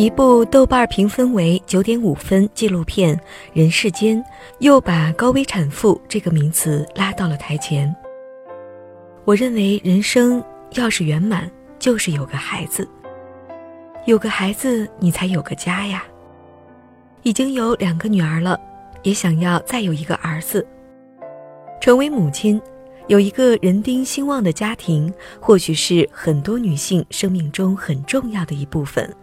[0.00, 3.14] 一部豆瓣评分为九点五分纪录片
[3.52, 4.16] 《人世间》，
[4.60, 7.94] 又把高危产妇这个名词拉到了台前。
[9.26, 10.42] 我认为人生
[10.72, 12.88] 要是圆满，就是有个孩子。
[14.06, 16.02] 有个孩子，你才有个家呀。
[17.22, 18.58] 已经有两个女儿了，
[19.02, 20.66] 也想要再有一个儿子。
[21.78, 22.58] 成为母亲，
[23.08, 29.14] 有一个人丁兴旺的家庭，或许是很多女性生命中很重要的一部分。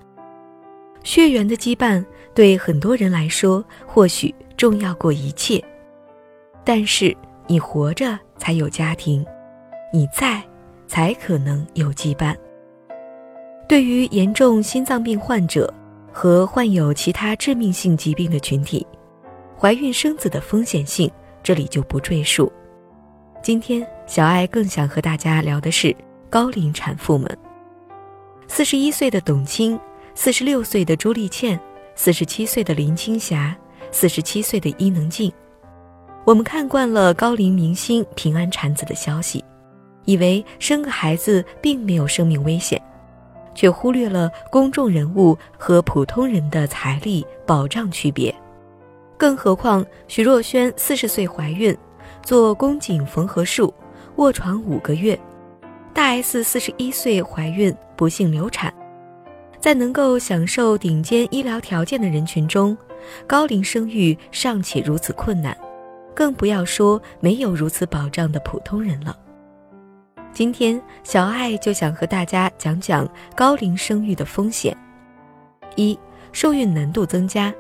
[1.08, 2.04] 血缘的羁绊
[2.36, 5.64] 对很多人来说或许重要过一切，
[6.66, 7.16] 但是
[7.48, 9.26] 你活着才有家庭，
[9.94, 10.44] 你在
[10.86, 12.36] 才可能有羁绊。
[13.70, 15.74] 对于严重心脏病患者
[16.12, 18.86] 和患有其他致命性疾病的群体，
[19.58, 21.10] 怀孕生子的风险性
[21.42, 22.52] 这里就不赘述。
[23.42, 25.96] 今天小爱更想和大家聊的是
[26.30, 27.38] 高龄产妇们。
[28.50, 29.80] 四十一岁的董卿。
[30.20, 31.60] 四十六岁的朱丽倩，
[31.94, 33.56] 四十七岁的林青霞，
[33.92, 35.32] 四十七岁的伊能静，
[36.26, 39.46] 我们看惯了高龄明星平安产子的消息，
[40.06, 42.82] 以为生个孩子并没有生命危险，
[43.54, 48.34] 却忽略了公众人物和普通人的财力保障区别。
[49.20, 51.78] 更何况徐若瑄四十岁怀孕，
[52.24, 53.72] 做宫颈缝合术，
[54.16, 55.16] 卧床五个月；
[55.94, 58.74] 大 S 四十一岁怀孕，不幸流产。
[59.60, 62.78] 在能够享受顶尖医疗条件的人群中，
[63.26, 65.58] 高龄生育尚且如此困难，
[66.16, 69.18] 更不要说没有如此保障的普通人了。
[70.32, 74.78] 今天，小爱就想和大家讲讲高龄生育的风险。
[75.76, 75.98] 一、
[76.32, 77.54] 受孕难度增加。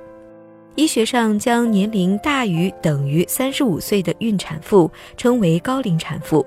[0.76, 6.46] 医学上将年龄大于等于三十五岁的孕产妇称为高龄产妇，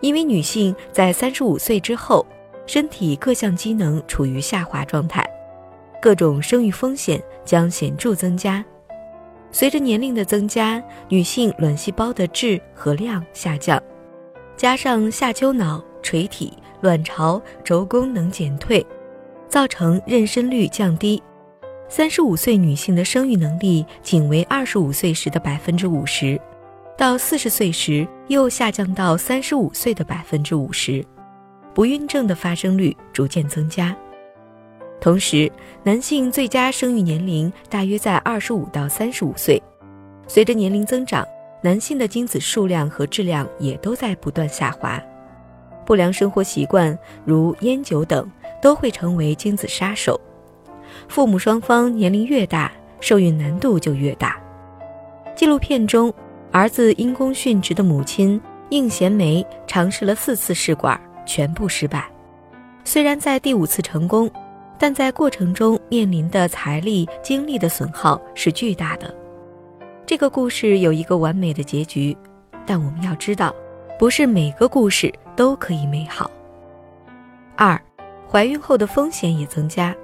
[0.00, 2.26] 因为女性在三十五岁之后。
[2.66, 5.24] 身体各项机能处于下滑状态，
[6.02, 8.64] 各种生育风险将显著增加。
[9.52, 13.82] 随着年龄的增加，女性卵细胞的质和量下降，
[14.56, 18.84] 加上下丘脑垂体、卵巢轴功能减退，
[19.48, 21.22] 造成妊娠率降低。
[21.88, 26.38] 三十五岁女性的生育能力仅为二十五岁时的百分之五十，
[26.98, 31.02] 到四十岁时又下降到三十五岁的百分之五十。
[31.76, 33.94] 不孕症的发生率逐渐增加，
[34.98, 39.62] 同时，男性最佳生育年龄大约在二十五到三十五岁。
[40.26, 41.22] 随着年龄增长，
[41.62, 44.98] 男性的精子数量和质量也都在不断下滑。
[45.84, 48.26] 不良生活习惯如烟酒等
[48.62, 50.18] 都会成为精子杀手。
[51.08, 54.40] 父母双方年龄越大，受孕难度就越大。
[55.34, 56.10] 纪录片中，
[56.50, 60.98] 儿子因公殉职的母亲应贤梅尝试了四次试管。
[61.26, 62.08] 全部失败，
[62.84, 64.30] 虽然在第五次成功，
[64.78, 69.14] 但在过程中面临的财力、精力的损耗是巨大的。
[70.06, 72.16] 这个故事有一个完美的结局，
[72.64, 73.54] 但我们要知道，
[73.98, 76.30] 不是每个故事都可以美好。
[77.56, 77.80] 二，
[78.30, 79.94] 怀孕后的风险也增加，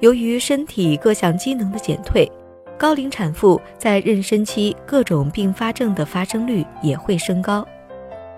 [0.00, 2.30] 由于身体各项机能的减退，
[2.78, 7.66] 高龄产妇在妊娠期各种并发症的发生率也会升高。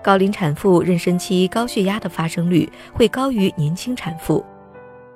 [0.03, 4.43] 高龄产妇妊娠期高血压的发生率会高于年轻产妇，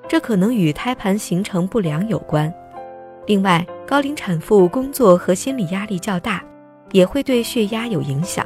[0.08, 2.54] 这可能与胎盘形成不良有关。
[3.26, 6.44] 另外，高龄产妇工作和心理压力较大，
[6.92, 8.46] 也会对血压有影响。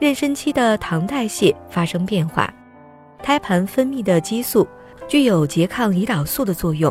[0.00, 2.52] 妊娠期的糖代谢发生变化，
[3.22, 4.66] 胎盘分泌的激素
[5.06, 6.90] 具有拮抗胰岛素的作用。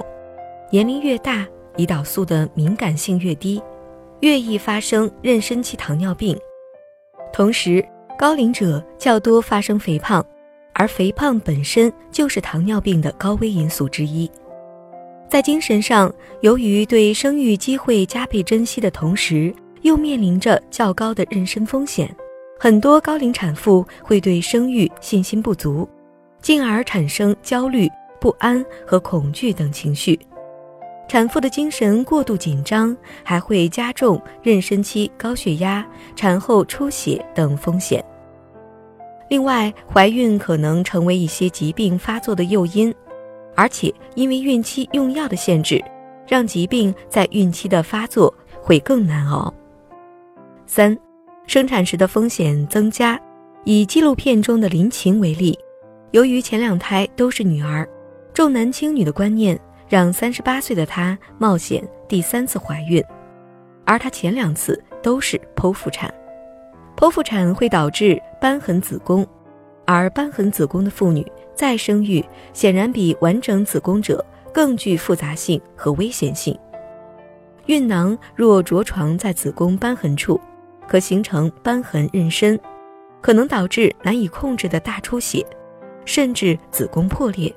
[0.70, 3.60] 年龄越大，胰岛素的敏感性越低，
[4.20, 6.38] 越易发生妊娠期糖尿病。
[7.34, 7.84] 同时，
[8.18, 10.26] 高龄者较多发生肥胖，
[10.74, 14.30] 而肥胖本身就是糖尿病的高危因素之一。
[15.30, 16.12] 在精神上，
[16.42, 22.10] 由于对生育机会加倍珍惜的同时，又面临着较高的妊娠风险，
[22.60, 25.88] 很多高龄产妇会对生育信心不足，
[26.42, 27.88] 进而产生焦虑、
[28.20, 30.20] 不安和恐惧等情绪。
[31.08, 38.04] 产妇的精神过度紧张，还会加重妊娠期高血压、产后出血等风险。
[39.30, 42.94] 另外，怀孕可能成为一些疾病发作的诱因，
[43.56, 45.84] 而且因为孕期用药的限制，
[46.28, 49.54] 让疾病在孕期的发作会更难熬。
[50.66, 50.98] 三、
[51.46, 53.20] 生产时的风险增加。
[53.64, 55.58] 以纪录片中的林晴为例，
[56.12, 57.86] 由于前两胎都是女儿，
[58.34, 59.60] 重男轻女的观念。
[59.90, 63.04] 让三十八岁的她冒险第三次怀孕，
[63.86, 66.14] 而她前两次都是剖腹产。
[66.96, 69.26] 剖腹产会导致瘢痕子宫，
[69.86, 76.58] 而瘢痕子宫的妇女再生育显然比完整子宫者更具复杂性和危险性。
[77.68, 80.40] 孕囊若着床在子宫瘢痕处，
[80.88, 82.60] 可形成瘢痕妊娠，
[83.22, 85.46] 可能导致难以控制的大出血，
[86.06, 87.54] 甚至子宫破裂。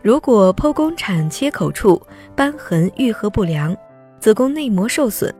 [0.00, 2.00] 如果剖宫产切口处
[2.36, 3.76] 瘢痕愈合不良，
[4.20, 5.32] 子宫内膜受损，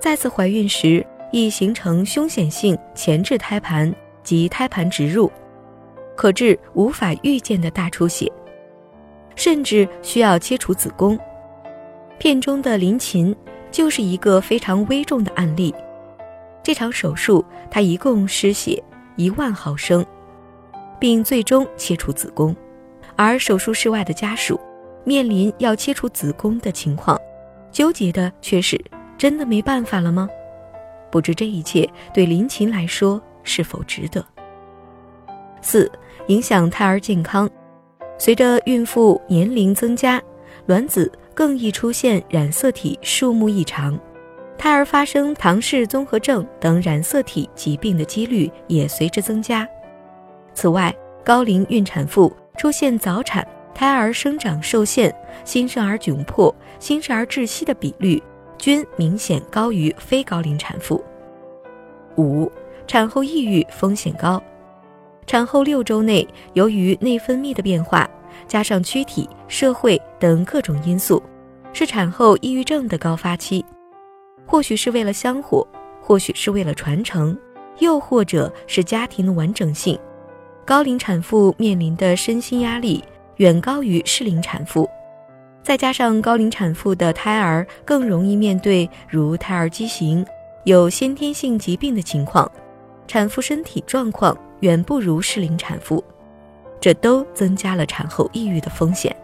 [0.00, 3.92] 再次怀孕时易形成凶险性前置胎盘
[4.24, 5.30] 及胎盘植入，
[6.16, 8.30] 可致无法预见的大出血，
[9.36, 11.18] 甚至需要切除子宫。
[12.18, 13.34] 片中的林琴
[13.70, 15.72] 就是一个非常危重的案例。
[16.62, 18.82] 这场手术，她一共失血
[19.16, 20.04] 一万毫升，
[20.98, 22.54] 并最终切除子宫。
[23.22, 24.58] 而手术室外的家属
[25.04, 27.20] 面临要切除子宫的情况，
[27.70, 28.82] 纠结的却是
[29.18, 30.26] 真的没办法了吗？
[31.10, 34.24] 不知这一切对林琴来说是否值得？
[35.60, 35.92] 四、
[36.28, 37.46] 影响胎儿健康。
[38.16, 40.18] 随着孕妇年龄增加，
[40.64, 44.00] 卵子更易出现染色体数目异常，
[44.56, 49.68] 胎儿发生唐氏综合症等染色体疾病的几率也随之增加。
[50.54, 52.34] 此外，高龄孕产妇。
[52.60, 53.42] 出现早产、
[53.74, 55.10] 胎儿生长受限、
[55.46, 58.22] 新生儿窘迫、新生儿窒息的比率
[58.58, 61.02] 均明显高于非高龄产妇。
[62.18, 62.52] 五、
[62.86, 64.42] 产后抑郁风险高。
[65.26, 68.06] 产后六周内，由于内分泌的变化，
[68.46, 71.22] 加上躯体、社会等各种因素，
[71.72, 73.64] 是产后抑郁症的高发期。
[74.44, 75.66] 或许是为了香火，
[76.02, 77.34] 或许是为了传承，
[77.78, 79.98] 又或者是家庭的完整性。
[80.64, 83.02] 高龄产妇面临的身心压力
[83.36, 84.88] 远高于适龄产妇，
[85.62, 90.24] 再加上高龄产妇的胎儿更容易面对如胎儿畸形、
[90.64, 92.50] 有先天性疾病的情况，
[93.08, 96.04] 产妇身体状况远不如适龄产妇，
[96.80, 99.14] 这都增加了产后抑郁的风险。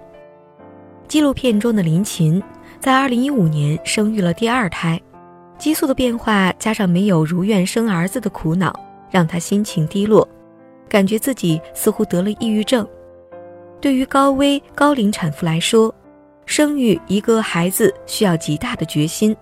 [1.06, 2.42] 纪录片中的林琴
[2.80, 5.00] 在2015年生育了第二胎，
[5.56, 8.74] 激素的变化加上没有如愿生儿子的苦恼，
[9.10, 10.26] 让她心情低落。
[10.88, 12.86] 感觉自己似乎得了抑郁症。
[13.80, 15.94] 对于高危高龄产妇来说，
[16.46, 19.36] 生育一个孩子需要极大的决心，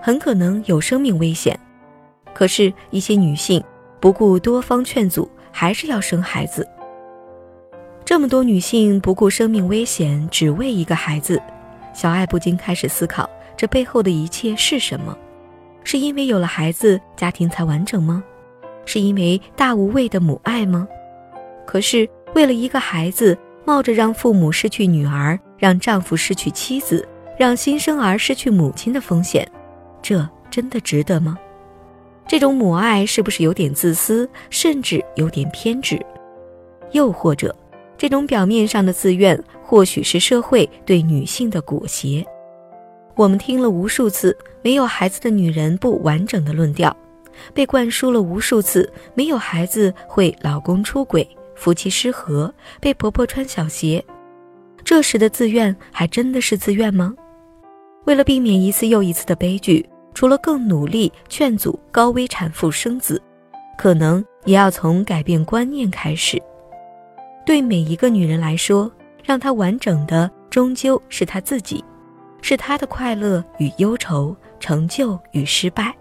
[0.00, 1.58] 很可能有生命危险。
[2.34, 3.62] 可是，一些女性
[4.00, 6.66] 不顾多方劝阻，还是要生孩子。
[8.04, 11.40] 这么多女性不顾生命危险，只为一个孩子，
[11.94, 15.16] 小爱不禁开始思考：这背后的一切是什么？
[15.84, 18.24] 是因为有了孩子，家庭才完整吗？
[18.84, 20.86] 是因为大无畏的母爱吗？
[21.66, 27.06] 可是为了一个孩子，冒着让父母失去女儿、让丈夫失去妻子、
[27.38, 29.48] 让新生儿失去母亲的风险，
[30.02, 31.38] 这真的值得吗？
[32.26, 36.00] 这种母爱是不是有点自私，甚至有点偏执？
[36.92, 37.54] 又或者，
[37.96, 42.24] 这种表面上的自愿，或许是社会对女性的裹挟？
[43.14, 46.96] 我们听了无数次“没有孩子的女人不完整”的论调。
[47.54, 54.04] 被灌输了无数次，没有孩子会老公出轨、夫妻失和、被婆婆穿小鞋。
[54.84, 57.14] 这时的自愿还真的是自愿吗？
[58.04, 63.22] 为了避免一次又一次的悲剧，除了更努力劝阻高危产妇生子，
[63.78, 66.42] 可能也要从改变观念开始。
[67.46, 68.90] 对每一个女人来说，
[69.24, 71.84] 让她完整的终究是她自己，
[72.40, 75.94] 是她的快乐与忧愁、成就与失败。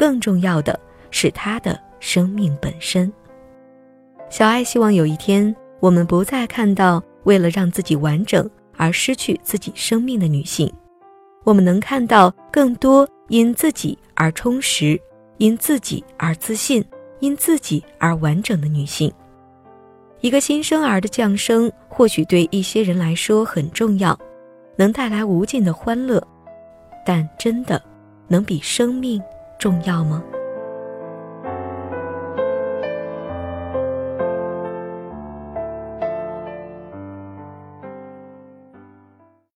[0.00, 0.80] 更重要的
[1.10, 3.12] 是她的生命本身。
[4.30, 10.72] 小爱希望有一天，我们不再看到为了让自己完整而失去自己生命的女性，
[11.44, 14.98] 我们能看到更多因自己而充实、
[15.36, 16.82] 因自己而自信、
[17.18, 19.12] 因自己而完整的女性。
[20.22, 24.18] 一个新生儿的降生，或许对一些人来说很重要，
[24.76, 26.26] 能带来无尽的欢乐，
[27.04, 27.82] 但真的
[28.28, 29.22] 能比生命？
[29.60, 30.24] 重要吗？